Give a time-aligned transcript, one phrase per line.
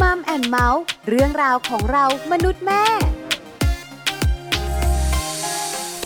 [0.00, 2.82] Mom and เมาท์เรื่องราวของเรามนุษย์แม่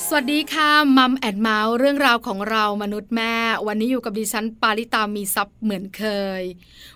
[0.06, 3.34] สวัสดีค่ะ Mom and เมาท์เรื่องราวของเรามนุษย์แม่
[3.66, 6.04] วันนี้อยู่กับดิฉันปาริตามีซับเหมือนเค
[6.40, 6.42] ย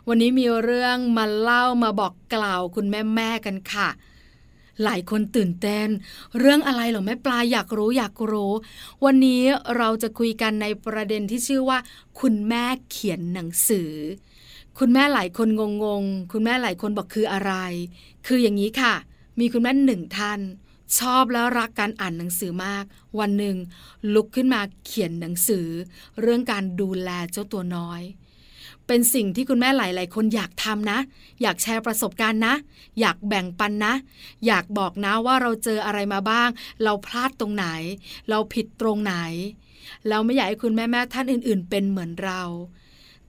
[0.09, 3.89] วันนี้มีเรื่องมาเล่ามาบอกกล่าวคุณแม่แม่กันค่ะ
[4.85, 5.89] หลายคนตื่นเต้น
[6.39, 8.53] เรื่องอะไรเหรอแม่ปลาอยากรู้อยากรู้
[9.05, 9.43] วันนี้
[9.77, 11.79] เราจะคุยกันในประเด็นที่ชื่อว่า
[12.21, 13.91] คุณแม่เขียนหนังสือ
[14.79, 15.49] คุณแม่หลายคน
[15.85, 17.53] งงๆคุณแม่หลายคนบอกคืออะไร
[18.27, 18.95] คืออย่างนี้ค่ะ
[19.39, 20.41] มีคุณแม่หนึ่งท่าน
[20.99, 22.85] ชอบแล้วรักการอ่านหนังสือมาก
[23.19, 23.57] วันหนึ่ง
[24.15, 25.67] ลุกขึ้นมาเขียนหนังสือ
[26.21, 28.03] เรื่องการดูแลเจ้าตัวน้อย
[28.87, 30.99] เป็นสิ่งที่คุณแม่หลาย ๆ คนอยากทำนะ
[31.43, 32.55] อยากแชร์ประสบการณ์นะ
[33.01, 33.95] อยากแบ่งปันนะ
[34.47, 36.49] อยากบอกนะว่าเราเจออะไรมาบ้าง
[36.83, 37.67] เราพลาดตรงไหน
[38.29, 39.15] เราผิดตรงไหน
[40.09, 42.43] เราไม่อยากให้คุณแม่แม่ๆท่านอื่น ๆ เป็นเหมือนเรา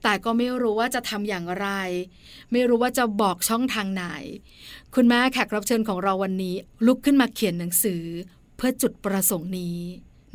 [0.08, 1.68] แต่ก็ไม่รู้ว่าจะทำอย่างไร
[2.52, 4.04] ไม่รู้ว่าจะบอกช่องทางไหน
[4.94, 8.02] คุณแม่แขกรับเชิญของเราวันนี้ ลุกขึ้นมาเขียนหนังสือ
[8.56, 9.78] เพื่อจุดประสงค์นี้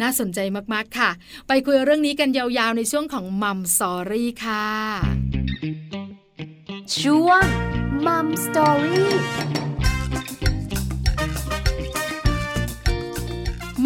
[0.02, 0.40] น่าสนใจ
[0.74, 1.10] มากๆค่ะ
[1.48, 4.68] ไปคุยเรื่องนี้กันยาวๆ ในช่วงของ Mom Story ค่ะ
[7.00, 7.44] ช่วง
[8.06, 9.14] Mom Story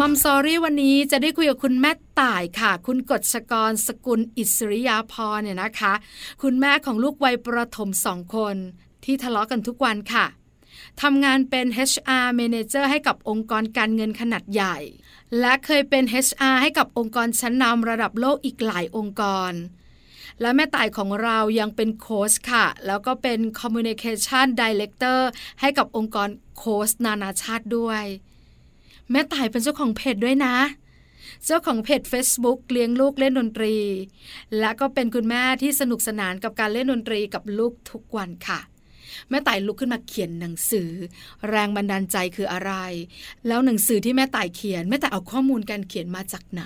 [0.00, 5.92] มัมซอรี่วันนี้จะได้คุยกับคุณแม่ต่ายค่ะ คุณกฎชกรสกุลอิสริยาพรเนี่ยนะคะ
[6.42, 8.56] คุณแม่ของลูกวัยประถมสองคน
[9.04, 10.26] ที่ทะเลาะกันทุกวันค่ะ
[11.02, 14.76] ทำงานเป็น HR Manager ให้กับองค์กรการเงินขนาดใหญ่
[15.40, 19.52] และเคยเป็น HR ให้กับองค์กรชั้นนำระดับโลกอีกหลายองค์กร
[20.40, 25.20] และแม่ต่ายของเรายังเป็นโค้ชค่ะ แล้วก็เป็น Communication Director
[25.60, 28.04] ให้กับองค์กรโค้ชนานาชาติด้วย
[29.10, 30.56] แม่ต่ายเป็นเจ้าของเพจด้วยนะ
[31.44, 33.76] เจ้าของเพจ Facebook เลี้ยงลูกเล่นดนตรี
[34.58, 38.60] และก็เป็นคุณแม่ที่สนุกสนานกับการเล่นดนตรีกับลูกทุกวันค่ะ
[39.30, 40.90] แม่ต่ายลุกขึ้นมาเขียนหนังสือ
[41.48, 42.72] แรงบันดาลใจคืออะไร
[43.46, 46.64] แล้วหนังสือที่แม่ต่ายเขียนแม่ต่ายเอาข้อมูลการเขียนมาจากไหน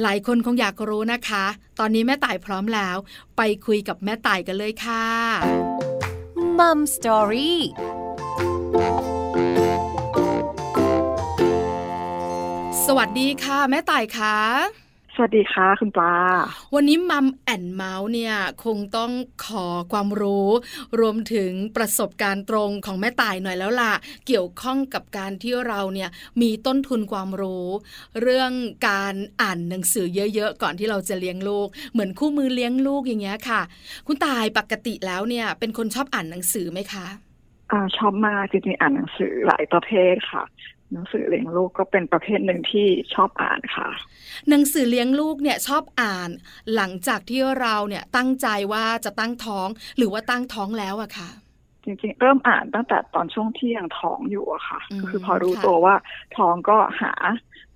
[0.00, 1.44] หลายคนคงอยากรู้นะคะ
[1.78, 2.96] ตอนนี้แม่ต่ายพร้อมแล้ว
[3.36, 5.06] ไปคุยกับแม่ต่ายกันเลยค่ะ
[6.58, 7.60] มัมสตอรี่
[12.90, 14.36] สวัสดีค่ะ แม่ต่ายคะ
[15.14, 16.14] สวัสดีค่ะคุณปลา
[16.74, 18.34] วันนี้มัมแอนเมาส์เนี่ย
[18.64, 19.12] คงต้อง
[19.46, 20.48] ขอความรู้
[21.00, 23.94] รวมถึงประสบการณ์ตรงของแม่ต่ายหน่อยแล้วล่ะ
[24.26, 26.10] เกี่ยวข้องกับการที่เราเนี่ย
[26.42, 27.68] มีต้นทุนความรู้
[28.22, 28.52] เรื่อง
[28.88, 33.60] การอ่านหนังสือเยอะๆ ก่อนที่เราจะเลี้ยงลูก เหมือนคู่มือเลี้ยงลูกอย่างเงี้ยค่ะ
[34.06, 37.06] คุณตายปกติแล้วเนี่ยเป็นคนชอบอ่านหนังสือไหมคะ
[37.70, 40.44] อ่าชอบมากจริงๆอ่านหนังสือหลายประเภทค่ะ
[40.92, 43.88] หนังสือเลี้ยงลูกก็เป็นประเภทหนึ่งที่ชอบอ่านค่ะ
[44.48, 46.30] หนังสือเลี้ยงลูกเนี่ยชอบอ่าน
[46.74, 51.30] หลังจากที่เราเนี่ยตั้งใจว่าจะตั้งท้องหรือว่าตั้งท้องแล้วอะค่ะ
[51.84, 55.94] จริงๆ เริ่มอ่านตั้งแต่ตอนช่วงที่ยังท้องอยู่อะค่ะอืมคือพอรู้ค่ะตัวว่า
[56.36, 57.12] ท้องก็หา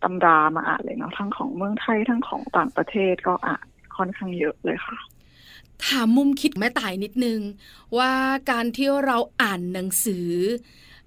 [0.03, 4.99] ตำรามาอ่านเลยเนาะทั้งของเมืองไทยทั้งของต่างประเทศก็อ่านค่อนข้างเยอะเลยค่ะ
[5.87, 7.41] ถามมุมคิดแม่ต่ายนิดนึง
[7.99, 8.13] ว่า
[8.51, 10.29] การที่เราอ่านหนังสือ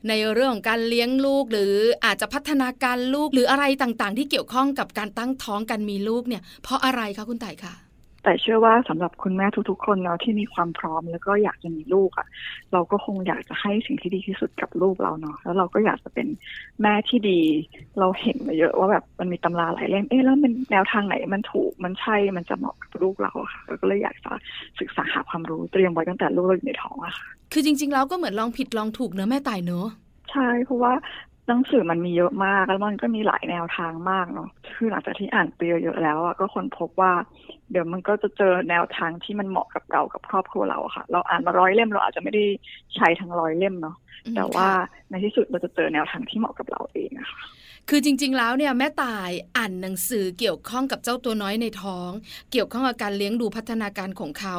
[0.09, 1.73] ในเรื่องของการเลี้ยงลูกหรือ
[2.05, 7.84] อาจจะพัฒนาการลูกหรืออะไรต่างๆ ที่เกี่ยวข้องกับการตั้งท้องกันมีลูกเนี่ยเพราะอะไรคะคุณต่ายคะ
[8.25, 12.27] แต่เชื่อว่าสำหรับคุณแม่ทุกๆ คนเนาะที่มีความพร้อมแล้วก็อยากจะมีลูกอะ่ะ
[12.73, 16.27] เราก็คงอยากจะให้สิ่งที่ดีที่สุดกับลูกเราเนาะแล้วเราก็อยากจะเป็น
[16.81, 17.39] แม่ที่ดี
[17.99, 24.31] เราเห็นมาเยอะว่าแบบมันมีตำราหลายเล่มเอ๊ะแล้วมันแนวทางไหนมันถูกมันใช่มันจะเหมาะกับลูกเราอะค่ะเราก็เลยอยากจะ
[24.79, 29.87] ศึกษาหาความรู้เตรียมไว้ตั้งแต่ลูกเราอยู่ในท้องอะค่ะคือจริง ๆ แล้วก็เหมือนลองผิดลองถูกเนอะแม่ต่ายเนอะ
[30.31, 30.93] ใช่เพราะว่า
[31.47, 37.11] หนังสือมันมีเยอะมากแล้วมันก็มีหลายแนวทางมากเนาะคือหลังจากที่อ่านไปเยอะๆแล้วอะก็คนพบว่า
[37.71, 42.45] เดี๋ยวมันก็จะเจอแนวทางที่มันเหมาะกับเรากับครอบครัวเราอะค่ะ เราอ่านมาร้อยเล่มเราอาจจะไม่ได้
[42.95, 43.95] ใช้ทั้งร้อยเล่มเนาะ
[44.25, 47.41] อืมแต่ว่าค่ะในที่สุดเราจะเจอแนวทางที่เหมาะกับเราเองอะค่ะ
[47.89, 52.09] คือจริง ๆ แล้วเนี่ยแม่ตายอ่านหนังสือเกี่ยวข้องกับเจ้าตัวน้อยในท้อง
[52.51, 54.55] เกี่ยวข้องกับการเลี้ยงดูพัฒนาการของเขา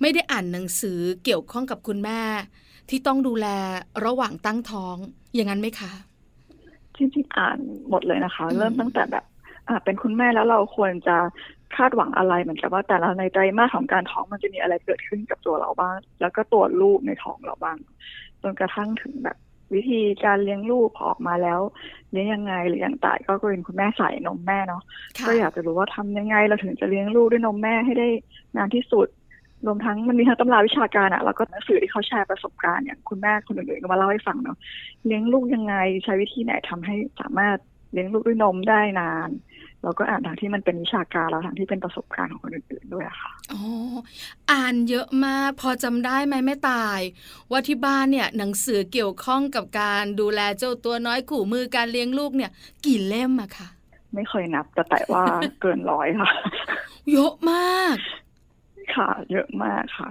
[0.00, 2.20] ไม่ได้อ่านหนังสือเกี่ยวข้องกับคุณแม่
[2.90, 3.46] ที่ต้องดูแล
[4.04, 4.96] ระหว่างตั้งท้อง
[5.34, 5.92] อย่างนั้นไหมคะ
[6.98, 7.58] จริงๆอ่าน
[7.90, 9.24] หมดเลยนะคะอืมเริ่มตั้งแต่แบบ
[9.68, 11.16] อ่าเป็นคุณแม่แล้วเราควรจะ
[11.76, 17.78] คาดหวังอะไรเหมือนกับว่าแต่ละในไตรมาสของการท้องมันจะมีอะไรเกิดขึ้นกับตัวเราบ้าง แล้วก็ตัวลูกในท้องเราบ้าง
[18.42, 19.36] จนกระทั่งถึงแบบ
[19.74, 21.60] วิธีการเลี้ยงลูกพอออกมาแล้ว
[22.12, 24.82] เลี้ยงยังไงหรืออย่างตายก็เป็นคุณแม่ใส่นมแม่เนาะ
[25.18, 28.08] ค่ะก็อยากจะรู้ว่าทำยังไงเราถึงจะเลี้ยงลูกด้วยนมแม่ให้ได้
[28.56, 29.08] นานที่สุด
[29.66, 34.58] รวมทั้งมันมีทั้งตำราวิชาการอะแล้วก็หนังสือที่เขาแชร์ประสบการณ์อย่างคุณแม่คนอื่นๆก็มาเล่าให้ฟังเนาะ
[35.06, 35.74] เลี้ยงลูกยังไง
[36.04, 37.58] ใช้วิธีไหนทำให้สามารถ
[37.92, 39.30] เลี้ยงลูกด้วยนมได้นาน
[39.82, 43.62] เราก็อ่านทางที่มันเป็นวิชาการแล้วทางที่เป็นประสบการณ์ของคนอื่นๆด้วยอะค่ะอ๋อ
[44.50, 47.00] อ่านเยอะมากพอจำได้ไหมแม่ตาย
[47.50, 52.50] ว่าที่บ้านเนี่ยหนังสือเกี่ยวข้องกับการดูแลเจ้าตัวน้อยขู่มือการเลี้ยงลูกเนี่ย
[52.86, 53.68] กี่เล่มอะคะ
[54.14, 55.24] ไม่เคยนับแต่แต่ว่า
[55.60, 56.30] เกินร้อยค่ะ
[57.12, 57.96] เยอะมาก
[58.96, 60.10] ค่ะเยอะมากค่ะ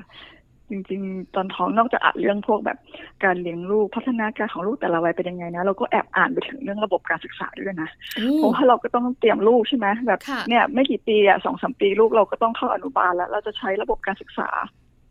[0.70, 2.78] จริง ๆ ตอนท้องนอกจากอ่านเรื่องพวกแบบ
[3.24, 14.50] การเลี้ยงลูกพัฒนาการของลูกแต่ละวัยเป็นยังไงนะเราก็แอบอ่านไปถึงเรื่องระบบการศึกษาด้วยนะโอ้เพราะว่าเราก็ต้องเตรียมลูกใช่ไหมแบบค่ะเนี่ยไม่กี่ปีอะสองสามปีลูกเราก็ต้องเข้าอนุบาลแล้ว เราจะใช้ระบบการศึกษา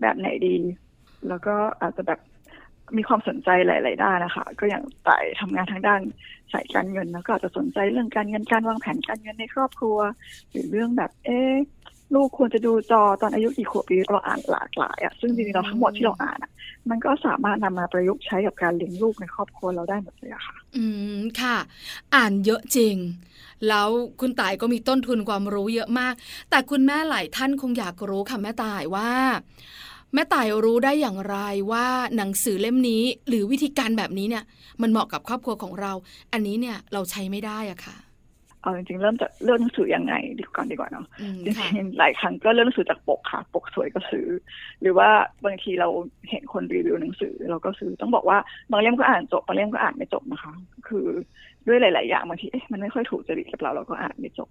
[0.00, 0.56] แบบไหนดี
[1.28, 2.20] แล้วก็อาจจะแบบ
[2.96, 6.00] มีความสนใจหลาย ๆ ด้านนะคะ ก็อย่างไต่ทำงานทางด้าน
[6.52, 9.98] สายการเงินแล้วก็อาจจะสนใจเรื่องการเงินการวางแผนการเงินในครอบครัว
[10.50, 11.54] หรือเรื่องแบบเอ๊ะ
[12.14, 16.50] ลูกควรจะดูจอตอนอายุกี่ขวบปีเราอ่านหลากหลายอะซึ่งจริงๆเราทั้งหมดที่เราอ่านอะ
[16.90, 20.84] มันก็สามารถนำมาประยุกต์ใช้กับการเลี้ยงลูกในครอบครัวเราได้หมดเลยอะค่ะ อื
[21.16, 21.56] มค่ะ
[22.14, 22.96] อ่านเยอะจริง
[23.68, 23.88] แล้ว
[24.20, 26.14] คุณต่ายก็มีต้นทุนความรู้เยอะมาก
[26.50, 29.10] แต่คุณแม่หลายท่านคงอยากรู้ค่ะแม่ต่ายว่า
[30.14, 31.36] แม่ต่ายรู้ได้อย่างไร
[31.72, 31.86] ว่า
[32.16, 34.44] หนังสือเล่มนี้ หรือวิธีการแบบนี้เนี่ย
[34.82, 35.92] มันเหมาะกับครอบครัวของเรา
[36.32, 37.96] อันนี้เนี่ยเราใช้ไม่ได้อะค่ะ
[38.66, 44.26] เอาจริงๆเริ่มจากเลือกหนังสือยังไงดีก่อนดีกว่าเนาะอืมจริค่ะงๆหลายครั้งก็เลือกหนังสือจากปกค่ะ ปกสวยก็ซื้อ
[44.80, 45.08] หรือว่า
[45.44, 45.88] บางทีเรา
[46.30, 48.38] เห็นคนรีวิวหนังสือเราก็ซื้อต้องบอกว่า
[48.70, 50.52] บางเล่มก็อ่านจบบางเล่มก็อ่านไม่จบนะคะ
[50.88, 51.08] คือ
[51.66, 54.48] ด้วยหลาย ๆ อย่างบางทีเอ๊ะมันไม่ค่อยถูกจริตกับเราเราก็อ่านไม่จบ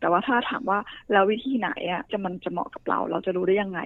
[0.00, 0.78] แต่ว่าถ้าถามว่า
[1.12, 3.80] แล้ววิธีไหนอะจะมันจะเหมาะกับเรา เราจะรู้ได้ยังไง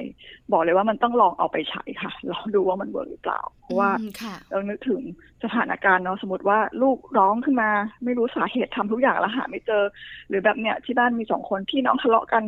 [0.53, 5.01] บอกเลยว่ามันต้องลองเอาไปใช้ค่ะเราดูว่ามัน work หรือเปล่า เพราะว่าอืมค่ะเรานึกถึง
[5.45, 7.71] สถานการณ์เนาะสมมติว่าลูกร้องขึ้นมา
[8.05, 9.83] ไม่รู้สาเหตุทำทุกอย่างแล้วหาไม่เจอ
[10.29, 12.45] หรือแบบเนี้ยที่บ้านมีสองคนพี่น้องทะเลาะกัน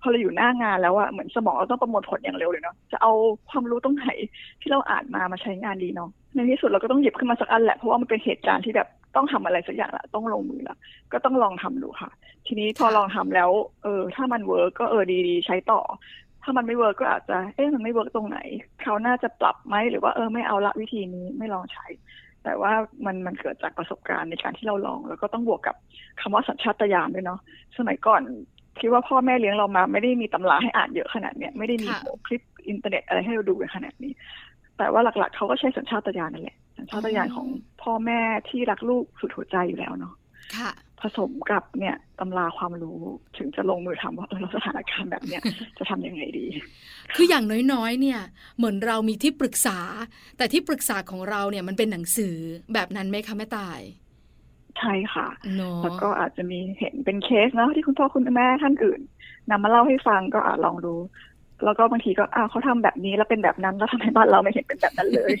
[0.00, 3.12] พอเราอยู่หน้างานแล้วอะเหมือนสมองเราต้องประมวลผลอย่างเร็วเลยเนาะจะเอา
[3.50, 4.06] ความรู้ตรงไหน
[4.60, 10.76] ที่เราอ่านมามาใช้งานดีเนาะในที่สุดเราก็ต้องหยิบขึ้นมาสักอันแหละเพราะว่ามันเป็นเหตุการณ์ที่แบบ ต้องทำอะไรสักอย่างละต้องลงมือละ
[11.12, 12.10] ก็ต้องลองทำดูค่ะ
[12.46, 13.50] ทีนี้พอค่ะลองทำแล้ว
[13.82, 15.80] เออ ถ้ามัน work ก็เออดีๆใช้ต่อ
[16.42, 18.38] ถ้ามันไม่ work ก็อาจจะเอ๊ะมันไม่ work ตรงไหน
[18.82, 21.86] เขาน่าจะปรับไหมหรือว่าเออไม่เอาละวิธีนี้ไม่ลองใช้
[22.44, 22.72] แต่ว่า
[23.06, 25.76] มันมันเกิดจากประสบการณ์ในการที่เราลอง แล้วก็ต้องบวกกับ
[26.20, 27.40] คำว่าสัญชาตญาณด้วยเนาะ
[27.78, 28.22] สมัยก่อน
[28.80, 34.12] คิดว่าพ่อแม่เลี้ยงเรามา ไม่ได้มีตำราให้อ่านเยอะขนาดเนี้ยไม่ได้มีค่ะโหคลิปอินเทอร์เน็ตอะไรให้เราดูกันขนาดนี้
[34.78, 37.46] แต่ว่าหลักๆเขาก็ใช้สัญชาตญาณนั่นแหละสัญชาตญาณของ
[37.86, 40.14] พ่อแม่ที่รักลูกสุดหัวใจอยู่แล้วเนาะ
[40.56, 43.00] ค่ะ ผสมกับเนี่ยตำราความรู้
[43.36, 45.42] ถึงจะลงมือทำว่าเออเราสถานการณ์แบบเนี้ย
[45.78, 46.46] จะทำยังไงดี
[47.16, 48.20] คืออย่างน้อยๆ เนี่ย
[48.56, 49.78] เหมือนเรามีที่ปรึกษา
[50.36, 52.34] แต่ที่ปรึกษาของเราเนี่ยมันเป็นหนังสือ
[52.74, 53.80] แบบนั้นไหมคะแม่ตาย
[54.78, 59.00] ใช่ค่ะเนาะแล้วก็อาจจะมีเห็นเป็นเคสเนาะที่คุณพ่อคุณแม่ท่านอื่น
[59.50, 60.94] นำมาเล่าให้ฟังก็อาจลองดู
[61.64, 65.32] แล้วก็บางทีก็อ้าวเขาทำแบบนี้แล้วเป็นแบบนั้นแล้วทำไมบ้านเราไม่เห็นเป็นแบบนั้นเลย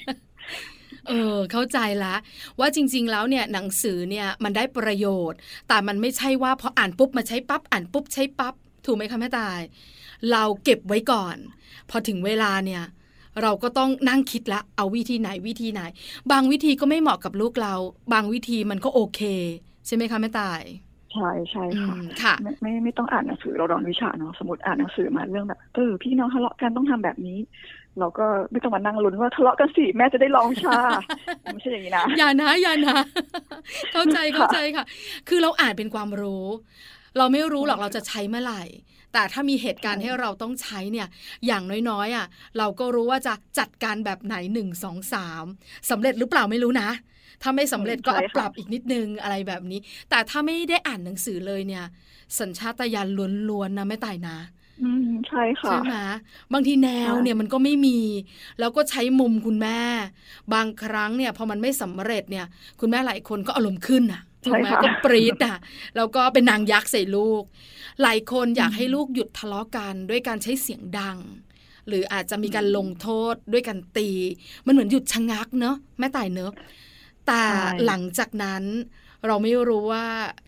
[1.08, 2.14] เออเข้าใจละ
[2.58, 5.38] ว่าจริง ๆ แล้วเนี่ยหนังสือเนี่ยมันได้ประโยชน์
[5.68, 8.54] แต่มันไม่ใช่ว่าพออ่านปุ๊บมาใช้ปั๊บอ่านปุ๊บใช้ปั๊บ
[8.84, 9.60] ถูกไหมคะแม่ตาย
[10.32, 11.36] เราเก็บไว้ก่อน
[11.90, 12.84] พอถึงเวลาเนี่ย
[13.42, 15.82] เราก็ต้องนั่งคิดละ เอาวิธีไหนวิธีไหน
[16.30, 17.74] บางวิธีก็ไม่เหมาะกับลูกเรา
[18.12, 19.20] บางวิธีมันก็โอเค
[19.86, 20.62] ใช่ไหมคะแม่ตาย
[21.12, 27.38] ใช่ใช่อืค่ะมค่ะไม่ไม่ไม่ต้องอ่านหนังสือเราเรอนวิชาเนาะสมมติอ่านหนังสือมาเรื่องแบบเออพี่น้องทะเลาะกันต้องทำแบบนี้
[28.00, 30.78] เราก็ไม่ต้องมานั่งลุ้นว่าทะเลาะกันสิแม่จะได้ลองวิชา
[31.52, 32.98] ไม่ใช่อย่างนี้นะอย่านะอย่านะ
[33.92, 34.84] เข้าใจเข้าใจค่ะ
[35.28, 36.46] คือเราอ่านเป็นความรู้
[37.18, 38.62] เราไม่รู้หรอกเราจะใช้เมื่อไหร่
[39.12, 41.08] แต่ถ้ามีเหตุการณ์ให้เราต้องใช้เนี่ย
[41.46, 42.26] อย่างน้อยๆอะ
[42.58, 45.44] เราก็รู้ว่าจะจัดการแบบไหนหนึ่งสองสาม
[45.90, 46.90] สำเร็จหรือเปล่าไม่รู้นะ
[47.42, 51.84] ถ้าไม่สำเร็จก็ใช่เอาค่ะปรับอีกนิดนึงอะไรแบบนี้ แต่ถ้าไม่ได้อ่านหนังสือเลยเนี่ย
[52.38, 53.08] สัญชาตญาณ
[53.48, 54.38] ล้วนๆนะไม่ตายนะ
[54.82, 55.94] อืมใช่ค่ะ ใช่ไหม
[56.52, 57.98] บางทีแนวค่ะเนี่ยมันก็ไม่มี
[58.58, 59.80] แล้วก็ใช้มุมคุณแม่
[60.54, 62.46] บางครั้งเนี่ยพอมันไม่สำเร็จเนี่ย
[62.80, 65.56] คุณแม่หลายคนก็อารมณ์ขึ้นอะถูกไหมใช่ค่ะก็ปรีดอะ
[65.96, 67.42] แล้วก็เป็นนางยักษ์ใส่ลูก
[68.02, 71.18] หลายคนอยากให้ลูกหยุดทะเลาะกันด้วยการใช้เสียงดัง
[71.88, 74.08] หรืออาจจะมีการลงโทษด้วยการตี
[74.66, 76.52] มันเหมือนหยุดชะงักเนอะแม่ตายเนอะ
[77.26, 78.64] แต่ใช่หลังจากนั้น
[79.26, 80.04] เราไม่รู้ว่า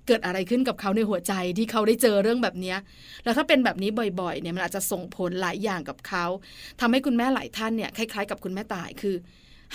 [0.06, 2.78] เกิดอะไรขึ้นกับเขาในหัวใจที่เขาได้เจอเรื่องแบบเนี้ย
[3.24, 6.24] แล้วถ้าเป็นแบบนี้บ่อยๆเนี่ยมันอาจจะส่งผลหลายอย่างกับเขา
[6.80, 9.16] ทำให้คุณแม่หลายท่านเนี่ยคล้ายๆ กับคุณแม่ตายคือ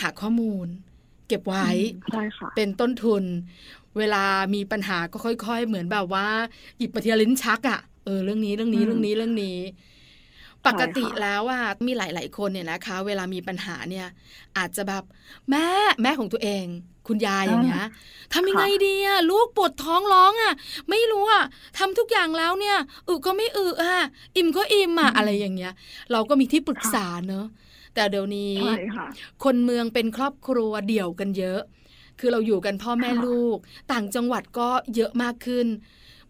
[0.01, 0.67] หาข้อมูล
[1.27, 1.69] เก็บไว้
[2.11, 3.23] ใช่ค่ะเป็นต้นทุน
[3.97, 4.23] เวลา
[4.55, 6.27] มีปัญหาก็ค่อย ๆ เหมือนแบบว่า
[6.77, 9.57] หยิบปทีละลิ้นชักอะ่ะเออเรื่องนี้เรื่องนี้อืมเรื่องนี้เรื่องนี้
[10.67, 14.07] ปกติใช่ค่ะแล้วอะมีหลาย ๆ คนเนี่ยนะคะ เวลามีปัญหาเนี่ย
[14.57, 15.03] อาจจะแบบ
[15.49, 15.65] แม่
[16.01, 16.65] แม่ของตัวเอง
[17.07, 17.85] คุณยายอย่างเงี้ย
[18.33, 20.53] ทำยังไงดีอะลูกปวดท้องร้องอะ
[20.89, 21.43] ไม่รู้อะ
[21.77, 23.95] ทำทุกอย่างแล้วเนี่ยอึก็ไม่อึอะ
[24.35, 25.73] อิ่มก็อิ่มอะอะไรอย่างเงี้ย
[26.11, 27.45] เราก็มีที่ปรึกษาเนอะ
[27.93, 29.07] แต่เดี๋ยวนี้ใช่ค่ะ
[29.43, 31.61] คนเมืองเป็นครอบครัวเดี่ยวกันเยอะ
[32.19, 33.57] คือเราอยู่กันพ่อแม่ลูก
[33.91, 35.67] ต่างจังหวัดก็เยอะมากขึ้น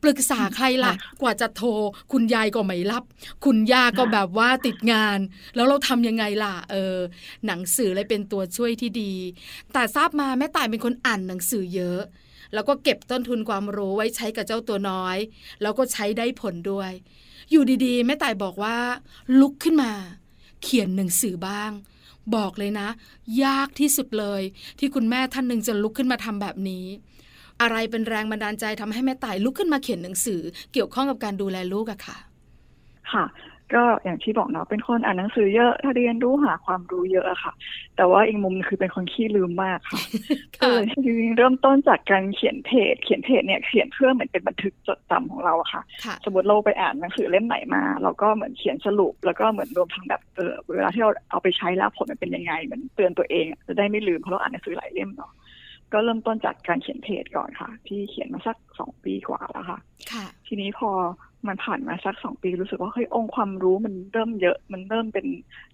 [0.04, 1.70] ปรึกษาใครล่ะ กว่าจะโทร
[2.12, 3.04] คุณยายก็ไม่รับ
[3.46, 5.20] คุณย่าก็แบบว่าติดงาน
[5.56, 6.98] แล้วเราทำยังไงล่ะ เออ
[7.46, 9.14] หนังสือเลยเป็นตัวช่วยที่ดี
[9.74, 12.02] แต่ทราบมาแม่ตายเป็นคนอ่านหนังสือเยอะ
[12.54, 15.18] แล้วก็เก็บต้นทุนความรู้ไว้ใช้กับเจ้าตัวน้อย
[15.62, 16.92] แล้วก็ใช้ได้ผลด้วย
[17.52, 18.78] อยู่ดีๆแม่ตายบอกว่า
[19.40, 19.92] ลุกขึ้นมา
[20.62, 21.72] เขียนหนังสือบ้าง
[22.36, 22.88] บอกเลยนะ
[23.44, 24.42] ยากที่สุดเลย
[24.80, 26.86] ที่คุณแม่ท่านหนึ่งจะลุกขึ้นมาทำแบบนี้
[27.62, 30.42] อะไรเป็นแรงบันดาลใจทำให้แม่ตายลุกขึ้นมาเขียนหนังสือ
[30.74, 32.18] เกี่ยวข้องกับการดูแลลูกอะค่ะ
[33.12, 33.26] ค่ะ
[33.76, 37.54] ก็อย่างที่บอกเนาะเป็นคนอ่านหนังสือเยอะถ้าเรียนรู้หาความรู้เยอะอะค่ะ
[37.96, 40.00] แต่ว่าอีกมุมคือเป็นคนขี้ลืมมากค่ะ
[40.56, 45.82] ก็เลยจริงๆเริ่มต้นจากการเขียนเพจ เขียนเพจเนี่ยเขียนเพื่อเหมือนเป็นบันทึกจดจำของเราอะค่ะ
[46.26, 55.32] สมมติเราไปอ่านหนังสือเล่มไหนมา เราก็เหมือนเขียนสรุป แล้วก็เหมือนรวมทั้งแบบเออเวลาที่เราเอาไปใช้แล้วผลมันเป็นยังไงเหมือนเตือนตัวเองจะได้ไม่ลืมเพราะเราอ่านหนังสือหลายเล่มเนาะ
[55.94, 59.80] ก็เริ่มต้นจากการเขียนเพจก่อนค่ะ ที่เขียนมาสักสองปีกว่าแล้วค่ะ
[60.48, 60.90] ทีนี้พอ
[61.48, 65.26] มันผ่านมาสักสองปีรู้สึกว่าเฮ้ยองค์ความรู้มันเริ่มเยอะมันเริ่มเป็น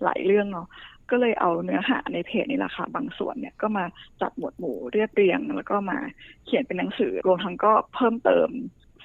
[0.04, 0.68] หลายเรื่องเนาะ
[1.10, 3.86] ก็เลยเอาเนื้อหาในเพจนี่แหละค่ะบางส่วนเนี่ยก็มา
[4.22, 5.98] จัดหมวดหมู่เรียบเรียง แล้วก็มา
[6.46, 8.50] เขียนเป็นหนังสือรวมทั้งก็เพิ่มเติม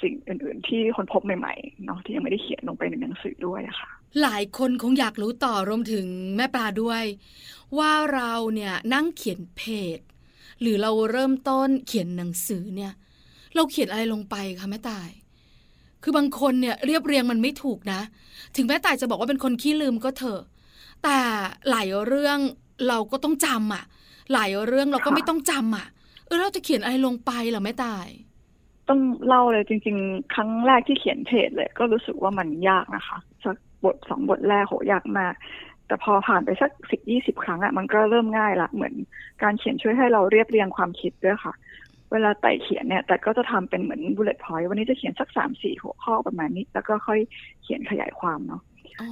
[0.03, 3.91] สิ่งอื่น ๆ ที่คนพบใหม่ๆเนาะที่ยังไม่ได้เขียนลงไปในหนังสือด้วยอะค่ะ
[4.23, 6.07] หลายคนคงอยากรู้ต่อรวมถึง
[6.37, 7.05] แม่ปลาด้วย
[7.79, 9.63] ว่าเราเนี่ยนั่งเขียนเพ
[9.97, 9.99] จ
[10.61, 12.93] หรือเราเริ่มต้นเขียนหนังสือเนี่ย
[13.55, 15.09] เราเขียนอะไรลงไปคะแม่ตาย
[16.03, 18.01] คือบางคนเนี่ยเรียบเรียงมันไม่ถูกนะ
[18.57, 20.43] ถึงแม่ตายจะบอกว่าเป็นคนขี้ลืมก็เถอะ
[21.03, 21.19] แต่
[21.71, 22.39] หลายเรื่อง
[22.89, 23.85] เราก็ต้องจำอะ
[24.33, 25.87] หลายเรื่องเราก็ไม่ต้องจำอะ
[26.27, 28.07] เออเราจะเขียนอะไรลงไปเหรอแม่ตาย
[28.89, 35.35] ต้องเล่าเลยจริง ๆ ครั้งแรกที่เขียนเพจเลย ก็รู้สึกว่ามันยากนะคะสักบทสองบทแรกโหยากมาก
[35.95, 38.95] แต่พอผ่านไปสักสิบยี่สิบครั้งอะมันก็เริ่มง่ายละเหมือน
[39.43, 41.53] การเขียนช่วยให้เราเรียบเรียงความคิดด้วยค่ะ
[42.13, 47.21] เวลาไต่เขียนเนี่ย แต่ก็จะทำเป็นเหมือน bullet point วันนี้จะเขียนสักสามสี่หัวข้อประมาณนี้ แล้วก็ค่อย
[47.63, 48.63] เขียนขยายความเนาะ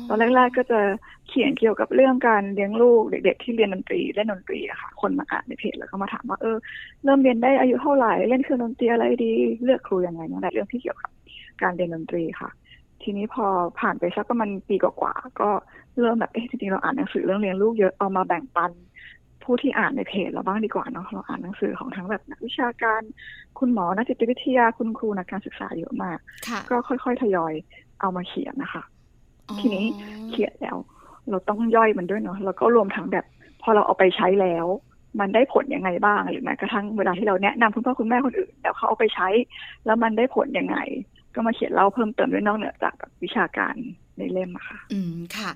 [0.08, 0.80] ตอนแรกๆก็จะ
[1.28, 6.56] เขียนเกี่ยวกับเรื่องการเลี้ยงลูกเด็ก ๆ ที่เรียนดนตรีเล่นดนตรีอะค่ะ คนมาอ่านในเพจแล้วก็มาถามว่าเออ
[7.04, 9.32] เริ่มเรียนได้อายุเท่าไหร่เล่นเครื่องดนตรีอะไรดี
[9.64, 11.10] เลือกครูยังไงนั่นแหละเรื่องที่เกี่ยวกับ
[11.62, 12.50] การเรียนดนตรีค่ะ
[13.02, 13.46] ทีนี้พอ
[13.80, 15.50] ผ่านไปสักประมาณปีกว่าๆก็
[16.00, 18.70] เริ่มแบบเอ๊ะจริงๆเราอ่านหนังสือเรื่องเลี้ยงลูกเยอะเอามาแบ่งปัน
[19.42, 23.02] ผู้ที่อ่านในเพจเราบ้างดีกว่าเนาะเราอ่านหนังสือของทั้งแบบนักวิชาการ
[23.58, 26.18] คุณหมอนักจิตวิทยาคุณครูนักการศึกษาเยอะมาก
[26.70, 27.52] ก็ค่อยๆทยอย
[28.00, 28.82] เอามาเขียนนะคะ
[29.60, 29.86] ทีนี้
[30.30, 30.76] เขียนแล้ว
[31.30, 33.24] เราต้องย่อยมันด้วยเนาะแล้วก็รวมทั้งแบบ
[33.62, 34.66] พอเราเอาไปใช้แล้ว
[35.20, 39.28] มันได้ผลยังไงบ้างหรือแม้กระทั่งเวลาที่เราแนะนำคุณพ่อคุณแม่คนอื่นแล้วเขาเอาไปใช้
[39.86, 40.76] แล้วมันได้ผลยังไง
[41.34, 43.74] ก็มาเขียนเล่าเพิ่มเติมด้วยนอกเหนือจากวิชาการ
[44.18, 45.50] ในเล่มอะค่ะ อืมค่ะ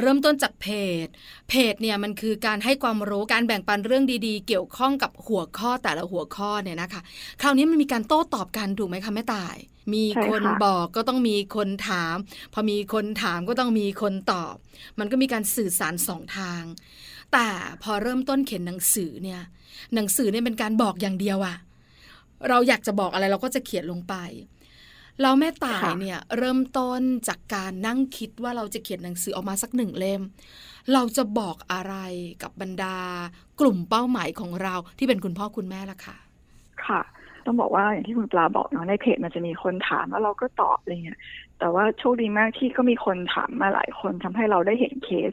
[0.00, 0.66] เริ่มต้นจากเพ
[1.04, 1.06] จ
[1.48, 7.00] เพจเนี่ยมันคือการให้ความรู้การแบ่งปันเรื่องดีๆ เกี่ยวข้องกับหัวข้อแต่ละหัวข้อเนี่ยนะคะ
[7.40, 9.56] คราวนี้มันมีการโต้ตอบกันถูกไหมคะแม่ตาย
[9.94, 12.16] มีคนบอกก็ต้องมีคนถาม
[12.52, 14.54] พอมีคนถามก็ต้องมีคนตอบ
[14.98, 16.62] มันก็มีการสื่อสารสองทาง
[17.32, 17.48] แต่
[17.82, 19.40] พอเริ่มต้นเขียนหนังสือเนี่ย
[19.94, 21.56] หนังสือเนี่ยเป็นการบอกอย่างเดียวอะ
[22.48, 24.14] เราอยากจะบอกอะไรเราก็จะเขียนลงไป
[25.20, 30.22] เราแม่ตายเนี่ยเริ่มต้นจากการนั่งคิดว่าเราจะเขียนหนังสือออกมาสักหนึ่งเล่ม
[30.92, 31.94] เราจะบอกอะไร
[32.42, 32.96] กับบรรดา
[33.60, 36.16] กลุ่มเป้าหมายของเราที่เป็นคุณพ่อคุณแม่ล่ะค่ะ
[36.86, 37.00] ค่ะ
[37.46, 41.18] ต้องบอกว่าอย่างที่คุณปลาบอกเนาะในเพจมันจะมีคนถามแล้วเราก็ตอบอะไรเงี้ย
[41.58, 45.32] แต่ว่าโชคดีมากที่ก็มีคนถามมาหลายคนทำให้เราได้เห็นเคส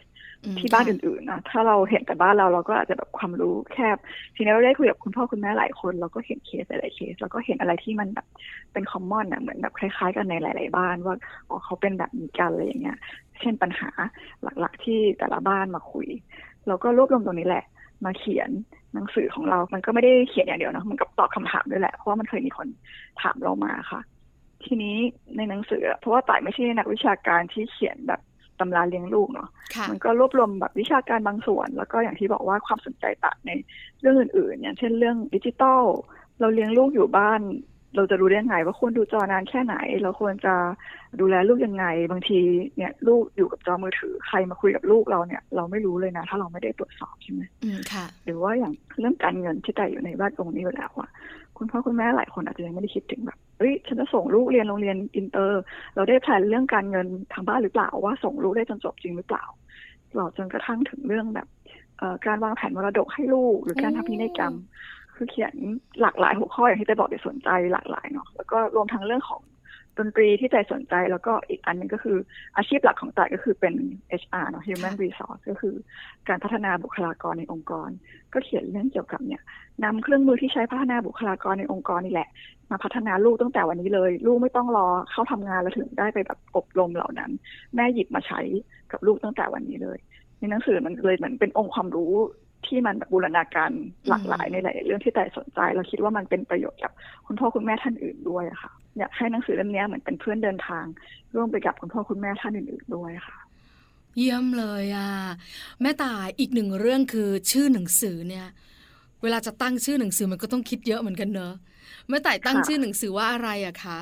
[0.60, 3.98] ที่บ้านอื่นๆนะถ้าเราเห็นแต่บ้านเราเราก็อาจจะแบบความรู้แคบ
[4.36, 8.27] ทีนี้เราได้คุยกับคุณพ่อคุณแม่หลายคน เราก็เห็นเคสหลายเคสแล้วก็เห็นอะไรที่มันแบบ
[8.74, 11.15] เป็นคอมมอนอะเหมือนแบบคล้ายๆ กันในหลาย ๆ บ้านว่า
[11.50, 12.98] อ๋อเขาเป็นแบบนี้กันอะไรอย่างเงี้ย
[13.39, 13.89] เช่นปัญหา
[14.43, 16.08] หลักๆ ที่แต่ละบ้านมาคุย
[16.67, 17.65] เราก็รวบรวมตรงนี้แหละ
[18.05, 18.50] มาเขียน
[18.93, 22.67] หนังสือของเรา มันก็ไม่ได้เขียนอย่างเดียวนะมันก็ตอบคำถามด้วยแหละ เพราะว่ามันเคยมีคน
[23.22, 24.01] ถามเรามาค่ะ
[24.65, 24.98] ทีนี้
[25.38, 28.22] ในหนังสือ เพราะว่าต่ายไม่ใช่นักวิชาการที่เขียนแบบ
[28.60, 29.50] ตำราเลี้ยงลูกเนาะ
[29.89, 33.51] มันก็รวบรวมแบบวิชาการบางส่วน แล้วก็อย่างที่บอกว่าความสนใจต่างใน
[34.01, 35.84] เรื่องอื่นๆ อย่างเช่นเรื่องดิจิตอล
[36.39, 37.42] เราเลี้ยงลูกอยู่บ้าน
[37.96, 40.54] เราจะรู้ได้ยังไงว่าควรดูจอนานแค่ไหน เราควรจะ
[41.20, 42.39] ดูแลลูกยังไง บางที
[42.78, 51.10] เนี่ยลูกอยู่กับจอมือถือใครมาคุยกับลูกเราเนี่ย เราไม่รู้เลยนะ ถ้าเราไม่ได้ตรวจสอบใช่ไหมอืมค่ะ หรือว่าอย่างเรื่องการเงินที่แต่อยู่ในบ้านตรงนี้อยู่แล้วอะ
[51.58, 55.62] คุณพ่อคุณแม่หลายคนอาจจะยังไม่ได้คิดถึงแบบ เฮ้ยฉันจะส่งลูกเรียนโรงเรียนอินเตอร์
[55.96, 59.46] เราได้แผนเรื่องการเงินทางบ้านหรือเปล่าว่าส่งลูกได้จนจบจริงหรือเปล่า
[60.16, 61.48] เราจนกระทั่งถึงเรื่องแบบ
[62.25, 64.54] การวางแผนมรดกให้ลูก หรือการทำพินัยกรรม
[65.16, 65.54] คือเขียน
[66.01, 69.42] หลากหลายหัวข้ออย่างที่ได้บอกไปสนใจหลากหลายเนาะแล้วก็รวมทั้งเรื่องของ
[70.00, 72.18] ดนตรีที่ใจสนใจแล้วก็อีกอันนึงก็คือ
[72.58, 73.75] อาชีพหลักของต่าก็คือเป็น
[74.22, 75.75] HR เนาะ Human Resource ก็คือ
[76.27, 77.89] การพัฒนาบุคลากรในองค์กร
[78.34, 79.41] ก็เขียนเรื่องเกี่ยวกับเนี่ย
[79.84, 82.29] นำเครื่องมือที่ใช้พัฒนาบุคลากรในองค์กรนี่แหละ
[82.72, 87.32] มาพัฒนาลูกตั้งแต่วันนี้เลย ลูกไม่ต้องรอเข้าทำงานแล้วถึงได้ไปแบบอบรมเหล่านั้น
[87.75, 88.41] แม่หยิบมาใช้
[88.91, 90.00] กับลูกตั้งแต่วันนี้เลย
[90.39, 92.13] ในหนังสือมันเลยเหมือนเป็นองค์ความรู้
[92.68, 93.72] ที่มันแบบบูรณาการ
[94.10, 96.92] หลากหลายในหลายเรื่องที่แต่สนใจ เราคิดว่ามันเป็นประโยชน์กับ
[97.28, 100.86] คุณพ่อคุณแม่ท่านอื่นด้วยค่ะอยากให้หนังสือเล่มนี้เหมือนเป็นเพื่อนเดินทาง
[101.36, 103.38] ร่วมไปกับคุณพ่อคุณแม่ท่านอื่นๆด้วยค่ะ
[104.18, 105.10] เยี่ยมเลยอะ
[105.82, 108.48] แม่ตายอีกหนึ่งเรื่องคือชื่อหนังสือเนี่ย
[109.22, 111.54] เวลาจะตั้งชื่อหนังสือมันก็ต้องคิดเยอะเหมือนกันเนอะ
[112.10, 114.00] แม่ตายตั้งชื่อหนังสือว่าอะไรอะคะ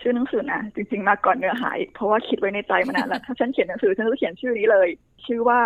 [0.00, 4.88] ชื่อหนังสือนะจริงๆมาก่อนเนื้อหาเพราะว่าคิดไว้ในใจมานานแล้วถ้าฉันเขียนหนังสือฉันจะเขียนชื่อนี้เลย
[5.26, 5.60] ชื่อว่า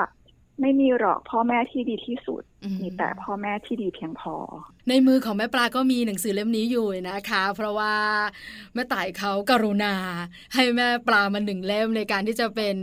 [0.61, 2.43] ไม่มีหรอกพ่อแม่ที่ดีที่สุด
[2.83, 4.35] มีแต่พ่อแม่ที่ดีเพียงพอ
[4.89, 7.95] ในมือของแม่ปลาก็มีหนังสือเล่มนี้อยู่นะคะ เพราะว่า
[8.75, 9.95] แม่ต่ายเขากรุณา
[10.55, 12.77] ให้แม่ปลามาหนึ่งเล่มในการที่จะเป็น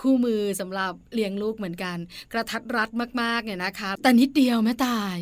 [0.00, 1.96] คู่มือสำหรับเลี้ยงลูกเหมือนกัน
[2.32, 2.88] กระทัดรัด
[3.22, 5.16] มากๆเนี่ยนะคะ แต่นิดเดียวแม่ตาย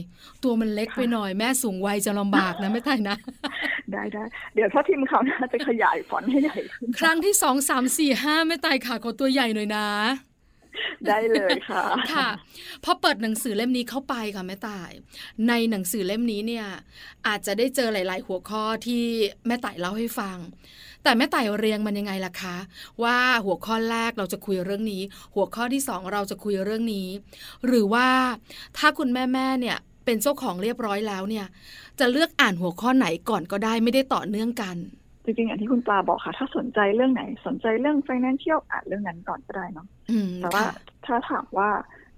[0.44, 3.16] ตัวมันเล็กไปหน่อยแม่สูงวัยจะลำบากนะแม่ตายนะ
[3.92, 9.86] ได้ได้เดี๋ยวถ้าทีมเขาน่าจะขยายฟอนต์ให้ใหญ่ขึ้นครั้งที่สองสามสี่ห้าแม่ตายขาขอตัวใหญ่หน่อยนะ
[11.06, 12.28] ได้เลยค่ะค่ะ
[12.84, 14.90] พอเปิดหนังสือเล่มนี้เข้าไปค่ะแม่ต่าย
[15.48, 16.66] ในหนังสือเล่มนี้เนี่ย
[17.26, 19.04] อาจจะได้เจอหลาย ๆ หัวข้อที่
[19.46, 20.36] แม่ต่ายเล่าให้ฟัง
[21.02, 22.56] แต่แม่ต่ายเรียงมันยังไงล่ะคะ
[23.02, 25.02] ว่าหัวข้อแรกเราจะคุยเรื่องนี้
[25.34, 27.08] หัวข้อที่สองเราจะคุยเรื่องนี้
[27.66, 28.08] หรือว่า
[28.78, 31.46] ถ้าคุณแม่แม่เนี่ยเป็นเจ้าของเรียบร้อยแล้วเนี่ย
[32.00, 34.76] จะเลือกอ่านหัวข้อไหนก่อนก็ได้ไม่ได้ต่อเนื่องกัน
[35.24, 40.72] จริงๆอย่างที่คุณปลาบอกค่ะ ถ้าสนใจเรื่องไหนสนใจเรื่อง financial อ่านเรื่องนั้นก่อนก็ได้เนาะอืมแต่ว่าค่ะ
[41.06, 41.70] ถ้าถามว่า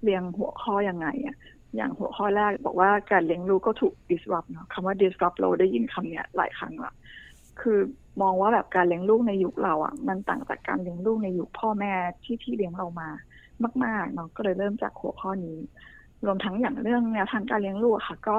[0.02, 1.36] เรียงหัวข้อยังไงอะ
[1.76, 6.92] อย่างหัวข้อแรกบอกว่าการเลี้ยงลูกก็ถูก disrupt เนาะคำว่า disrupt เราได้ยินคำเนี้ยหลายครั้งละ
[7.60, 7.78] คือ
[8.22, 11.92] มองว่าแบบการเลี้ยงลูกในยุคเราอะมันต่างจากการเลี้ยงลูกในยุคพ่อแม่
[12.24, 13.08] ที่ที่เลี้ยงเรามา
[13.84, 15.58] มากๆเนาะก็เลยเริ่มจากหัวข้อนี้
[16.24, 18.36] รวมทั้งอย่างเรื่องแนวทางการเลี้ยงลูกอะค่ะ ก็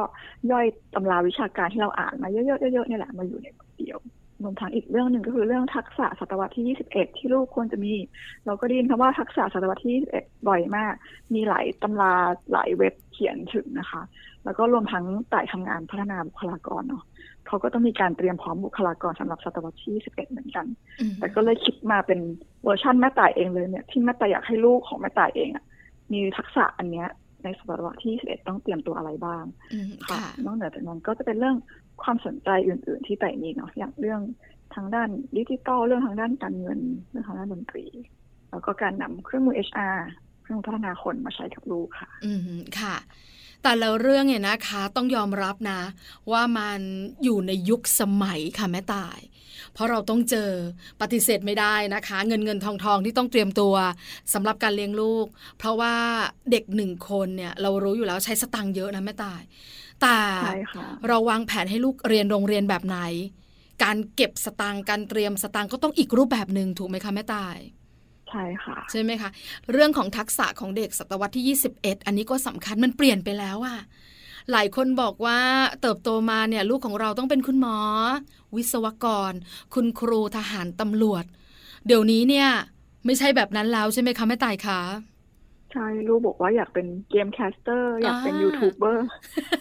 [0.52, 3.98] ย่อยตำราวิชาการที่เราอ่านมาเยอะๆเยอะๆเนี่ยแหละมาอยู่ในบทเดียว
[4.44, 7.94] รวมทั้งอีกเรื่องหนึ่งก็คือเรื่องทักษะศตวรรษที่ 21 ที่ลูกควรจะมี
[8.46, 10.94] เราก็ได้ยินคำว่าทักษะศตวรรษที่ 21 บ่อยมาก
[11.34, 12.14] มีหลายตำรา
[12.52, 14.02] หลายเว็บเขียนถึงนะคะ
[14.46, 17.04] แล้วก็รวมทั้งต่ายทำงานพัฒนาบุคลากรเนาะ
[17.48, 20.66] เขาก็ต้องมีการเตรียมพร้อมบุคลากรสำหรับศตวรรษที่ 21 เหมือนกัน
[21.00, 22.20] อืมแต่ก็เลยคิดมาเป็น
[22.64, 25.66] เวอร์ชันแม่ต่ายเองเลยเนี่ยที่แม่ต่ายอยากให้ลูกของแม่ต่ายเองอะ
[26.12, 27.08] มีทักษะอันเนี้ย
[27.44, 29.44] ในศตวรรษที่ 21 ต้องเตรียมตัวอะไรบ้าง
[29.74, 31.56] อืมค่ะค่ะ นอกเหนือจากนั้นก็จะเป็นเรื่อง
[32.04, 34.22] ความสนใจอื่น ๆ ที่แต่มีเนาะอย่างเรื่อง
[34.76, 36.80] ทางด้านดิจิทัลเรื่องทางด้านการเงิน
[37.10, 37.86] เรื่องทางด้านดนตรี
[38.50, 39.98] แล้วก็การนำเครื่องมือ HR
[40.42, 42.40] เครื่องพัฒนาคนมาใช้กับลูกค่ะ อืม
[42.80, 42.96] ค่ะ
[43.68, 45.82] แต่และเรื่องเนี่ยนะคะต้องยอมรับนะ
[46.32, 46.80] ว่ามัน
[47.24, 49.20] อยู่ในยุคสมัยค่ะแม่ตาย
[49.74, 50.50] เพราะเราต้องเจอ
[51.02, 53.76] ปฏิเสธไม่ได้นะคะ เงินเงินทองทองที่ต้องเตรียมตัว
[54.34, 55.26] สำหรับการเลี้ยงลูก
[55.58, 55.96] เพราะว่า
[56.52, 59.42] เด็กหนึ่งคนเนี่ยเรารู้อยู่แล้วใช้สตังค์เยอะนะแม่ตาย
[60.02, 60.18] แต่
[61.08, 62.98] เราวางแผนให้ลูกเรียนโรงเรียนแบบไหน
[63.84, 69.30] การเก็บสตังค์การเตรียมสตังค์ก็ต้องอีกรูปแบบหนึ่งถูกไหมคะแม่ตายใช่ค่ะ ใช่ไหมคะ
[69.72, 73.78] เรื่องของทักษะของเด็กศตวรรษที่ 21 อันนี้ก็สำคัญมันเปลี่ยนไปแล้วอะ
[74.52, 75.40] หลายคนบอกว่า
[75.82, 77.78] เติบโตมาเนี่ยลูกของเราต้องเป็นคุณหมอ
[78.56, 79.34] วิศวกร
[79.74, 81.24] คุณครูทหารตำรวจ
[81.86, 82.50] เดี๋ยวนี้เนี่ย
[83.06, 84.82] ไม่ใช่แบบนั้นแล้วใช่ไหมคะแม่ตายคะ
[85.72, 89.08] ใช่ลูกบอกว่าอยากเป็น game caster อยากเป็นอ่า YouTube ber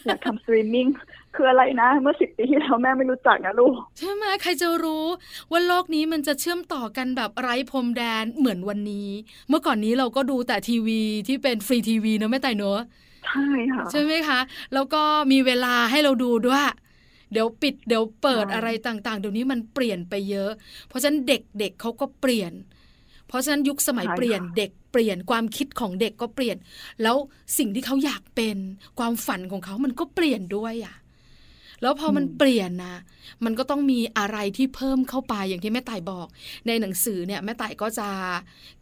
[0.07, 0.87] อยากทำสตรีมมิ่ง
[1.35, 5.05] คืออะไรนะ เมื่อสิบปีที่แล้วแม่ไม่รู้จักนะลูก ใช่ไหมใครจะรู้
[5.51, 9.09] ว่าโลกนี้มันจะเชื่อมต่อกันแบบไร้พรมแดนเหมือนวันนี้
[9.49, 12.81] เมื่อก่อนนี้เราก็ดูแต่ทีวีที่เป็นฟรีทีวีเนอะแม่ต่ายเนอะ
[13.29, 14.41] ใช่ค่ะใช่ไหมคะ
[14.75, 16.63] แล้วก็มีเวลาให้เราดูด้วย
[17.33, 20.51] เดี๋ยวปิดเดี๋ยวเปิดใช่อะไรต่างๆ เดี๋ยวนี้มันเปลี่ยนไปเยอะ
[20.89, 22.53] เพราะฉะนั้นเด็กๆเขาก็เปลี่ยน
[23.29, 26.57] เพราะฉะนั้นยุคสมัยเปลี่ยนเด็กเปลี่ยนความคิดของเด็กก็เปลี่ยน
[27.03, 27.17] แล้ว
[27.59, 28.57] สิ่งที่เขาอยากเป็น
[28.99, 30.95] ความฝันของเขามันก็เปลี่ยนด้วยอะ
[31.85, 32.97] แล้วพอมันเปลี่ยนนะ
[33.45, 36.27] มันก็ต้องมีอะไรที่เพิ่มเข้าไปอย่างที่แม่ต่ายบอก
[36.67, 38.09] ในหนังสือเนี่ยแม่ต่ายก็จะ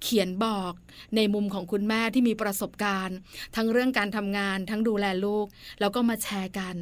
[0.02, 0.72] เขียนบอก
[1.16, 3.16] ในมุมของคุณแม่ที่มีประสบการณ์
[3.56, 5.46] ทั้งเรื่องการทำงาน ทั้งดูแลลูก
[5.80, 6.76] แล้วก็มาแชร์กัน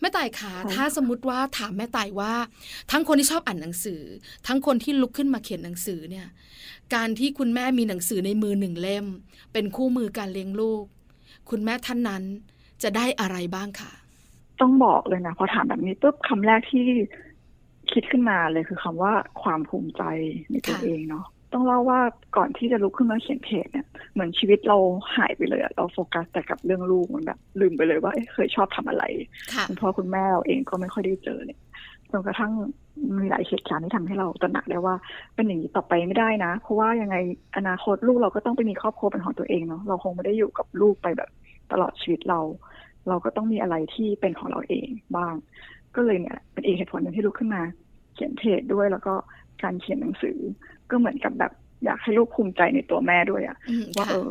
[0.00, 2.34] แม่ต่ายขาใช่ถ้าสมมติว่าถามแม่ต่ายว่า
[2.90, 4.02] ทั้งคนที่ชอบอ่านหนังสือ
[4.46, 6.26] ทั้งคนที่ลุกขึ้นมาเขียนหนังสือเนี่ย
[6.94, 9.06] การที่คุณแม่มีหนังสือในมือหนึ่งเล่ม
[9.52, 10.84] เป็นคู่มือการเลี้ยงลูก
[11.50, 12.22] คุณแม่ท่านนั้น
[12.82, 13.92] จะได้อะไรบ้างคะ
[14.60, 16.84] ต้องบอกเลยนะพอถามแบบนี้ปุ๊บคำแรกที่
[17.92, 19.12] คิดขึ้นมาเลยคือคำว่า
[19.42, 20.02] ความภูมิใจ
[20.50, 22.00] ในตัวค่ะเองเนาะต้องเล่าว่า
[22.36, 24.78] ก่อนที่จะลุกขึ้นมาเขียนเพจเนี่ยเหมือนชีวิตเรา
[25.16, 29.04] หายไปเลยอะเราโฟกัสแต่กับเรื่องลูกมันแบบ ลืมไปเลยว่าเอ๊ะเคยชอบทำอะไร
[29.54, 31.58] ค่ะคุณพ่อคุณแม่เราเองก็ไม่ค่อยได้เจอเลย
[32.10, 32.52] จนกระทั่ง
[33.18, 34.94] มีหลายเหตุการณ์ที่ทำให้เราตระหนักได้ว่า
[35.34, 37.16] เป็นอย่างนี้ต่อไปไม่ได้นะ เพราะว่ายังไง
[37.56, 41.30] อนาคตลูกเราก็ต้องไปมีครอบครัวเป็นของตัวเองเนาะเราคงไม่ได้อยู่กับลูกไปแบบ
[41.72, 42.40] ตลอดชีวิตเรา
[43.08, 45.34] เราก็ต้องมีอะไรที่เป็นของเราเองบ้าง
[45.94, 47.62] ก็เลยเนี่ยเป็นอีกเหตุผลหนึ่งที่ลุกขึ้นมา
[48.14, 49.14] เขียนเพจด้วยแล้วก็
[49.62, 50.38] การเขียนหนังสือ
[50.90, 51.52] ก็เหมือนกับแบบ
[51.84, 54.30] อยากให้ลูกภูมิใจในตัวแม่ด้วยอะอืมว่าค่ะเออ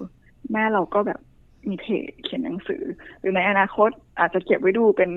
[0.53, 1.19] แม่เราก็แบบ
[1.69, 2.83] มีเพจเขียนหนังสือ
[3.19, 5.11] หรือในอนาคตอาจจะเก็บไว้ดูเป็น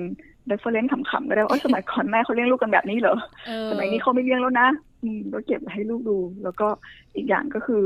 [0.49, 3.15] reference ขำๆก็ได้ว่าเอยสมัยก่อนแม่เขาเลี้ยงลูกกันแบบนี้เหรอ
[3.47, 4.67] เออสมัยนี้เขาไม่เลี้ยงแล้วนะ
[5.03, 6.67] อืมก็เก็บไว้ให้ลูกดู แล้วก็
[7.15, 7.83] อีกอย่างก็คือ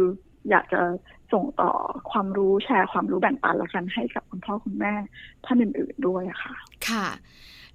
[0.50, 0.82] อยากจะ
[1.34, 1.72] ส่งต่อ
[2.12, 4.94] ความรู้แชร์ความรู้แบ่งปันละกันให้กับคุณพ่อคุณแม่
[5.46, 6.56] ท่านอื่นๆด้วยค่ะ
[6.90, 7.08] ค่ะ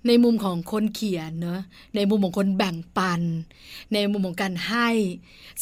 [0.08, 1.60] ในมุมของคนเขียนเนอะ
[1.96, 3.22] ในมุมของคนแบ่งปัน
[3.94, 4.88] ในมุมของการให้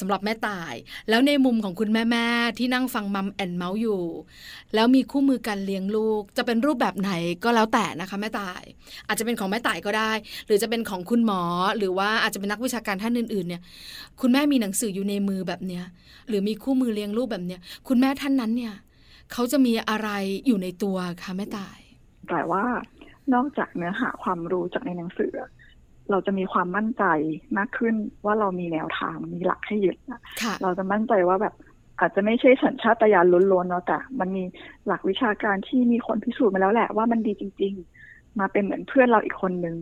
[0.00, 0.74] สำหรับแม่ตาย
[1.09, 2.26] แล้วในมุมของคุณแม่แม่
[2.59, 4.02] ที่นั่งฟังมัมแอนเมาส์อยู่
[4.74, 7.11] แล้วมีคู่มือการเลี้ยงลูก จะเป็นรูปแบบไหน
[7.44, 8.62] ก็แล้วแต่นะคะแม่ตาย
[9.09, 10.12] อาจจะเป็นของแม่ตายก็ได้
[10.46, 11.42] หรือจะเป็นของคุณหมอ
[11.78, 13.62] หรือว่าอาจจะเป็นนักวิชาการท่านอื่นๆเนี่ย
[14.20, 15.85] คุณแม่มีหนังสืออยู่ในมือแบบเนี้ย
[16.28, 18.74] หรือมีคู่มือเลี้ยงลูกแบบเนี้ยคุณแม่ท่านนั้นเนี่ย
[19.33, 20.09] เขาจะมีอะไร
[20.46, 21.78] อยู่ในตัวคะแม่ตาย
[22.31, 22.64] แต่ว่า
[23.35, 25.32] นอกจากเนื้อหาความรู้จากในหนังสือ
[26.11, 27.04] เราจะมีความมั่นใจ
[27.58, 31.54] มากขึ้นว่าเรามีแนวทางมีหลักให้ยึดนะค่ะเราจะมั่นใจว่าแบบ
[32.00, 34.44] อาจจะไม่ใช่สัญชาตญาณล้วนๆเนาะแต่ มันมี
[34.87, 37.74] หลักวิชาการที่มีคนพิสูจน์มาแล้วแหละว่ามันดีจริง
[38.06, 39.76] ๆ มาเป็นเหมือนเพื่อนเราอีกคนนึง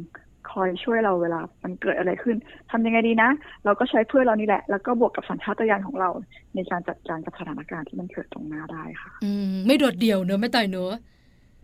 [0.51, 2.37] คอยช่วยเราเวลามันเกิดอะไรขึ้น
[2.71, 3.31] ทำยังไงดีนะ
[3.65, 6.11] เราก็ใช้เพื่อนเรานี่แหละ แล้วก็บวกกับสัญชาตญาณของเรา
[6.55, 10.99] ในการจัดการกับสถานการณ์ที่มันเกิดตรงหน้าได้ค่ะ อืมไม่โดดเดี่ยวเนอะแม่ตายเนอะ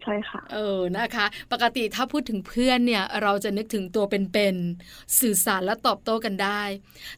[0.02, 6.62] ใช่ค่ะ เออนะคะ ปกติถ้าพูดถึงเพื่อนเนี่ย เราจะนึกถึงตัวเป็นๆสื่อสารและตอบโต้กันได้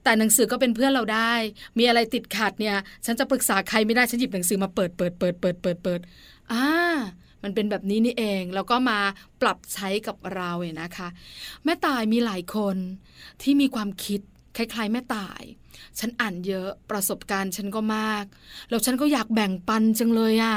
[0.05, 1.35] แต่หนังสือก็เป็นเพื่อนเราได้
[1.79, 6.01] มีอะไรติดขัดเนี่ย ฉันจะปรึกษาใครไม่ได้ฉันหยิบหนังสือมาเปิดเปิดเปิดเปิดเปิดเปิด
[6.53, 6.67] อ่า
[7.43, 8.99] มันเป็นแบบนี้นี่เอง แล้วก็มา
[9.43, 11.09] ปรับใช้กับเราเนี่ยนะคะ
[11.65, 12.77] แม่ตายมีหลายคน
[13.43, 14.21] ที่มีความคิด
[14.57, 15.43] คล้ายๆ แม่ตาย
[15.99, 18.25] ฉันอ่านเยอะประสบการณ์ฉันก็มาก
[18.71, 20.57] แล้วฉันก็อยากแบ่งปันจังเลยอะ่ะ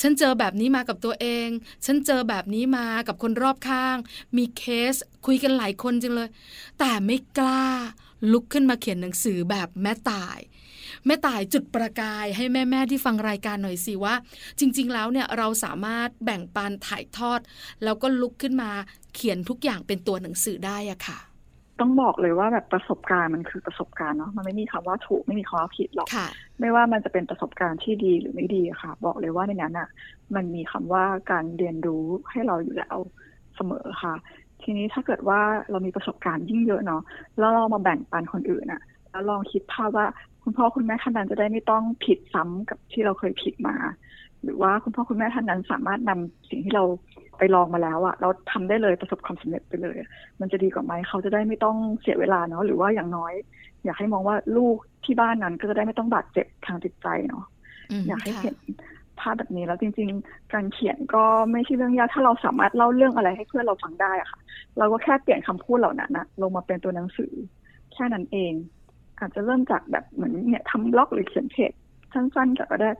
[0.00, 1.48] ฉันเจอแบบนี้มากับตัวเอง
[1.86, 3.96] ฉันเจอแบบนี้มากับคนรอบข้าง
[4.36, 4.94] มีเคส
[5.26, 6.28] คุยกันหลายคนจังเลย
[6.78, 7.66] แต่ไม่กล้า
[8.32, 10.38] ลุกขึ้นมาเขียนหนังสือแบบแม่ตาย
[11.06, 14.14] แม่ตายจุดประกายให้แม่ ๆ ที่ฟังรายการหน่อยสิว่า
[14.58, 17.40] จริง ๆ แล้วเนี่ยเราสามารถแบ่งปันถ่ายทอด
[17.84, 18.70] แล้วก็ลุกขึ้นมา
[19.14, 21.18] เขียนทุกอย่างเป็นตัวหนังสือได้อะค่ะ
[21.80, 26.28] ต้องบอกเลยว่าแบบประสบการณ์มันคือประสบการณ์เนาะมันไม่มีคำว่าถูกไม่มีคำว่าผิดหรอกค่ะ
[26.60, 29.88] ไม่ว่ามันจะเป็นประสบการณ์ที่ดีหรือไม่ดีอะค่ะ บอกเลยว่าในนั้นอะ
[30.34, 32.96] มันมีคำว่าการเรียนรู้ให้เราอยู่แล้ว
[33.56, 34.14] เสมอค่ะ
[34.62, 35.40] ทีนี้ถ้าเกิดว่า
[35.70, 37.02] เรามีประสบการณ์ยิ่งเยอะเนาะ
[37.38, 40.06] แล้วเรามาแบ่งปันคนอื่นอะ แล้วลองคิดภาพว่า
[40.42, 43.74] คุณพ่อคุณแม่ท่านนั้นจะได้ไม่ต้องผิดซ้ำกับที่เราเคยผิดมา
[44.44, 46.84] หรือว่าคุณพ่อคุณแม่ท่านนั้นสามารถนำสิ่งที่เรา
[47.38, 49.96] ไปลองมาแล้วอะเราทำได้เลยประสบความสำเร็จไปเลย
[50.40, 53.32] มันจะดีกว่าไหมเขาจะได้ไม่ต้องเสียเวลาเนาะหรือว่าอย่างน้อย
[53.84, 57.44] อยากให้มองว่าลูกที่บ้านนั้นก็จะได้ไม่ต้องบาดเจ็บทางจิตใจเนาะ
[58.00, 58.56] มอยากให้ค่ะเห็น
[59.20, 64.40] ภาพแบบนี้แล้วจริง ๆ การเขียนก็ไม่ใช่เรื่องยากถ้าเราสามารถเล่าเรื่องอะไรให้เพื่อนเราฟังได้อะค่ะ
[64.78, 67.32] เราก็แค่เปลี่ยนคำพูดเหล่านั้นนะลงมาเป็นตัวหนังสือ
[67.92, 68.52] แค่นั้นเอง
[69.18, 71.72] อาจจะเริ่มจากแบบเหมือนเนี่ยทำบล็อกหรือเขียนเพจ
[72.12, 72.90] สั้นๆแต่ก็ได้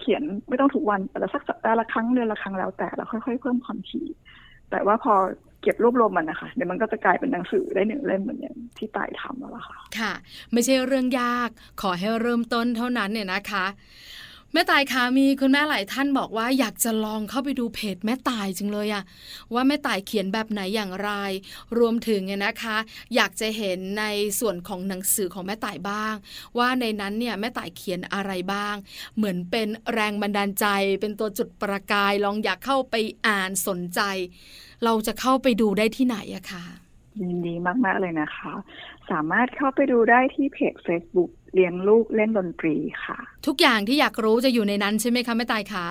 [0.00, 4.06] เขียนไม่ต้องทุกวันแต่ละสักสัปดาห์ละครั้งเดือนละครั้งแล้วแต่เราค่อยๆ เพิ่มความถี่
[4.70, 5.14] แต่ว่าพอ
[5.62, 10.12] เก็บรวบรวมมันนะคะเดี๋ยวมันก็จะกลายเป็นหนังสือได้หนึ่งเล่มเหมือนอย่างที่ตายทำแล้วล่ะค่ะ ค่ะ
[10.52, 11.50] ไม่ใช่เรื่องยาก
[11.82, 13.66] ขอให้เริ่มต้นเท่านั้นเนี่ยนะคะ
[14.52, 19.04] แม่ตายคะมีคุณแม่หลายท่านบอกว่าอยากจะลองเข้าไปดูเพจแม่ตายจังเลยอะ
[19.54, 21.10] ว่าแม่ตายเขียนแบบไหนอย่างไร
[21.78, 22.76] รวมถึงเนี่ยนะคะ
[23.14, 24.04] อยากจะเห็นใน
[24.40, 26.14] ส่วนของหนังสือของแม่ตายบ้าง
[26.58, 28.74] ว่าในนั้นเนี่ยแม่ตายเขียนอะไรบ้าง
[29.16, 30.66] เหมือนเป็นแรงบันดาลใจ
[31.00, 32.94] เป็นตัวจุดประกายลองอยากเข้าไป
[33.26, 34.00] อ่านสนใจ
[34.84, 36.64] เราจะเข้าไปดูได้ที่ไหนอะคะ
[37.20, 38.52] ยินดีมาก ๆ เลยนะคะ
[39.10, 45.86] สามารถเข้าไปดูได้ที่เพจ Facebook เลี้ยงลูกเล่นดนตรีค่ะ ทุกอย่างที่อยากรู้จะอยู่ในนั้นใช่ไหมคะแม่ต่ายคะ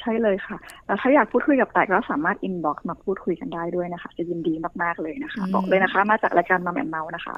[0.00, 7.36] ใช่เลยค่ะ แล้วถ้าอยากพูดคุยกับแม่ต่ายก็สามารถ inbox มาพูดคุยกันได้ด้วยนะคะ จะยินดีมาก ๆ เลยนะคะอืมบอกเลยนะคะ มาจากรายการมาแมนเมานะคะ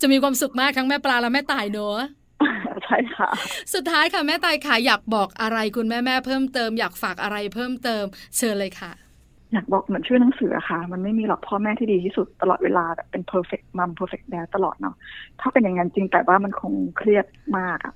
[0.00, 1.98] จะมีความสุขมากทั้งแม่ปลาและแม่ต่ายเนอะ
[2.84, 3.30] ใช่ค่ะ
[3.74, 8.04] สุดท้ายค่ะแม่ตายค่ะอยากบอกอะไรคุณแม่แม่ๆเพิ่มเติม อยากฝากอะไรเพิ่มเติม
[8.36, 8.92] เชิญเลยค่ะ
[9.54, 14.94] อยากบอกเหมือนชื่อหนังสืออะค่ะ มันไม่มีหรอกพ่อแม่ที่ดีที่สุดตลอดเวลาแบบเป็น perfect mom perfect dad ตลอดเนาะ
[15.40, 17.26] ถ้าเป็นอย่างนั้นจริงแต่ว่ามันคงเครียด
[17.58, 17.94] มากอะ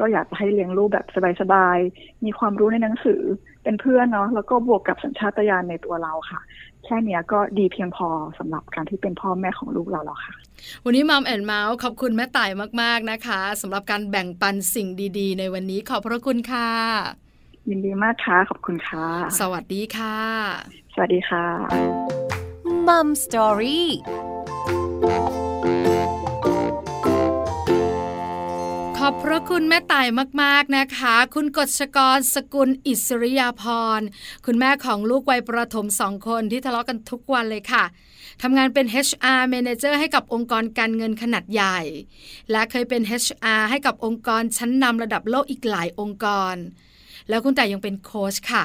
[0.00, 1.06] ก็อยากให้เลี้ยงลูกแบบ
[1.40, 3.20] สบายๆ มีความรู้ในหนังสือ
[3.62, 6.40] เป็นเพื่อนเนาะแล้วก็บวกกับสัญชาตญาณในตัวเราค่ะ
[6.84, 10.34] แค่เนี้ยก็ดีเพียงพอสำหรับการที่เป็นพ่อแม่ของลูกเราแล้วค่ะ
[10.84, 12.50] วันนี้มัมแอนเมาส์ขอบคุณแม่ต่าย
[12.82, 14.88] มากๆนะคะสำหรับการแบ่งปันสิ่ง
[15.18, 17.25] ดี ๆ ในวันนี้ขอบพระคุณค่ะ
[17.70, 19.06] ยินดีมากค่ะขอบคุณค่ะ
[19.40, 20.16] สวัสดีค่ะ
[20.94, 21.44] สวัสดีค่ะ
[22.86, 23.88] มัมสตอรี่
[28.98, 30.06] ขอบพระคุณแม่ต่าย
[30.42, 33.62] มาก ๆ นะคะ คุณกฎชกรสกุลอิสริยาพ
[33.98, 34.00] ร
[34.46, 37.84] คุณแม่ของลูกวัยประถมสองคนที่ทะเลาะกันทุกวันเลยค่ะ
[38.42, 41.78] ทำงานเป็น HR Manager ให้กับองค์กรการเงินขนาดใหญ่
[42.50, 46.56] และเคยเป็น HR ให้กับองค์กรชั้นนำระดับโลกอีกหลายองค์กร
[47.28, 48.64] แล้วคุณต่ายยังเป็นโค้ชค่ะ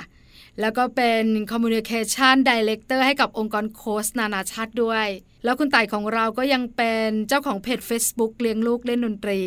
[0.60, 5.08] แล้วก็เป็น Communication Director ให้กับองค์กรโค้ชนานาชาติด้วย
[5.44, 9.42] แล้วคุณต่ายของเราก็ยังเป็นเจ้าของเพจ Facebook เลี้ยงลูกเล่นดนตรี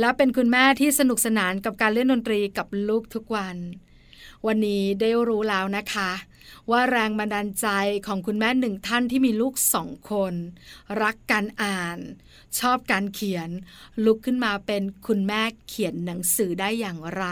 [0.00, 3.56] และเป็นคุณแม่ที่สนุกสนานกับการเล่นดนตรีกับลูกทุกวัน
[4.46, 6.10] วันนี้ได้รู้แล้วนะคะ
[6.70, 7.66] ว่าแรงบันดาลใจ
[8.06, 10.34] ของคุณแม่หนึ่งท่านที่มีลูกสองคน
[11.02, 11.98] รักการอ่าน
[12.60, 13.48] ชอบการเขียน
[14.04, 17.24] ลุกขึ้นมาเป็นคุณแม่เขียนหนังสือได้อย่างไร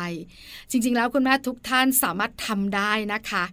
[0.70, 3.44] จริงๆ แล้วคุณแม่ทุกท่านสามารถทำได้นะคะ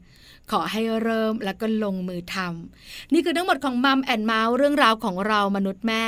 [0.52, 6.08] ขอให้เริ่มแล้วก็ลงมือทำ นี่คือทั้งหมดของมัมแอนเมาส์เรื่องราวของเรามนุษย์แม่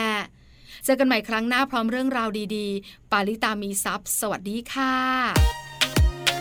[0.85, 5.60] เจอกันใหม่ครั้งหน้าพร้อมเรื่องราวดีๆ ปาลิตามีซัพ์สวัสดีค่ะ